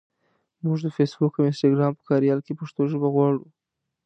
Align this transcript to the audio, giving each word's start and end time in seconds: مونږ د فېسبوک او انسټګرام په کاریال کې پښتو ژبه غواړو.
مونږ 0.63 0.77
د 0.83 0.87
فېسبوک 0.97 1.33
او 1.37 1.47
انسټګرام 1.49 1.91
په 1.95 2.03
کاریال 2.09 2.39
کې 2.45 2.53
پښتو 2.59 2.81
ژبه 2.91 3.07
غواړو. 3.13 3.43